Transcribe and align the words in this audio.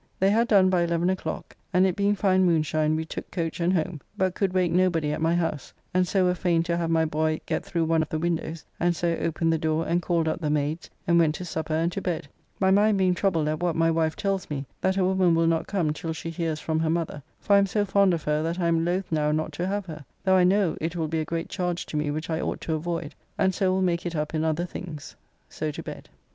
They 0.19 0.31
had 0.31 0.47
done 0.47 0.71
by 0.71 0.81
eleven 0.81 1.11
o'clock, 1.11 1.55
and 1.71 1.85
it 1.85 1.95
being 1.95 2.15
fine 2.15 2.43
moonshine, 2.43 2.95
we 2.95 3.05
took 3.05 3.29
coach 3.29 3.59
and 3.59 3.71
home, 3.71 4.01
but 4.17 4.33
could 4.33 4.51
wake 4.51 4.71
nobody 4.71 5.13
at 5.13 5.21
my 5.21 5.35
house, 5.35 5.73
and 5.93 6.07
so 6.07 6.25
were 6.25 6.33
fain 6.33 6.63
to 6.63 6.75
have 6.77 6.89
my 6.89 7.05
boy 7.05 7.39
get 7.45 7.63
through 7.63 7.85
one 7.85 8.01
of 8.01 8.09
the 8.09 8.17
windows, 8.17 8.65
and 8.79 8.95
so 8.95 9.09
opened 9.21 9.53
the 9.53 9.59
door 9.59 9.85
and 9.87 10.01
called 10.01 10.27
up 10.27 10.41
the 10.41 10.49
maids, 10.49 10.89
and 11.05 11.19
went 11.19 11.35
to 11.35 11.45
supper 11.45 11.75
and 11.75 11.91
to 11.91 12.01
bed, 12.01 12.27
my 12.59 12.71
mind 12.71 12.97
being 12.97 13.13
troubled 13.13 13.47
at 13.47 13.59
what 13.59 13.75
my 13.75 13.91
wife 13.91 14.15
tells 14.15 14.49
me, 14.49 14.65
that 14.81 14.95
her 14.95 15.05
woman 15.05 15.35
will 15.35 15.45
not 15.45 15.67
come 15.67 15.93
till 15.93 16.13
she 16.13 16.31
hears 16.31 16.59
from 16.59 16.79
her 16.79 16.89
mother, 16.89 17.21
for 17.39 17.53
I 17.53 17.59
am 17.59 17.67
so 17.67 17.85
fond 17.85 18.11
of 18.15 18.23
her 18.23 18.41
that 18.41 18.59
I 18.59 18.67
am 18.69 18.83
loth 18.83 19.11
now 19.11 19.31
not 19.31 19.51
to 19.53 19.67
have 19.67 19.85
her, 19.85 20.03
though 20.23 20.35
I 20.35 20.43
know 20.43 20.75
it 20.81 20.95
will 20.95 21.09
be 21.09 21.19
a 21.19 21.25
great 21.25 21.47
charge 21.47 21.85
to 21.85 21.95
me 21.95 22.09
which 22.09 22.27
I 22.31 22.41
ought 22.41 22.59
to 22.61 22.73
avoid, 22.73 23.13
and 23.37 23.53
so 23.53 23.71
will 23.71 23.83
make 23.83 24.07
it 24.07 24.15
up 24.15 24.33
in 24.33 24.43
other 24.43 24.65
things. 24.65 25.15
So 25.47 25.69
to 25.69 25.83
bed. 25.83 26.09